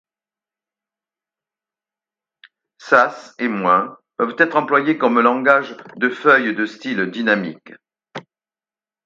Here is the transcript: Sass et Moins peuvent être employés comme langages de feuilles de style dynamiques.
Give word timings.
Sass 2.81 3.35
et 3.37 3.47
Moins 3.47 3.99
peuvent 4.17 4.33
être 4.39 4.55
employés 4.55 4.97
comme 4.97 5.19
langages 5.19 5.77
de 5.95 6.09
feuilles 6.09 6.55
de 6.55 6.65
style 6.65 7.11
dynamiques. 7.11 7.73